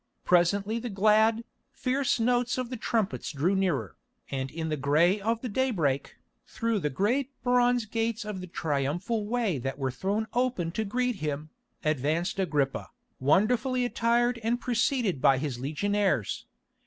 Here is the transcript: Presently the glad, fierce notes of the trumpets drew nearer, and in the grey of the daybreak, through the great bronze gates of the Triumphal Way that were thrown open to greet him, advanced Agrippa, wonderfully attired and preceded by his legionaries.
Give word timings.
Presently 0.25 0.79
the 0.79 0.89
glad, 0.89 1.43
fierce 1.71 2.19
notes 2.19 2.57
of 2.57 2.71
the 2.71 2.75
trumpets 2.75 3.31
drew 3.31 3.55
nearer, 3.55 3.97
and 4.31 4.49
in 4.49 4.69
the 4.69 4.75
grey 4.75 5.19
of 5.21 5.41
the 5.41 5.47
daybreak, 5.47 6.15
through 6.47 6.79
the 6.79 6.89
great 6.89 7.29
bronze 7.43 7.85
gates 7.85 8.25
of 8.25 8.41
the 8.41 8.47
Triumphal 8.47 9.27
Way 9.27 9.59
that 9.59 9.77
were 9.77 9.91
thrown 9.91 10.25
open 10.33 10.71
to 10.71 10.85
greet 10.85 11.17
him, 11.17 11.51
advanced 11.85 12.39
Agrippa, 12.39 12.89
wonderfully 13.19 13.85
attired 13.85 14.39
and 14.41 14.59
preceded 14.59 15.21
by 15.21 15.37
his 15.37 15.59
legionaries. 15.59 16.45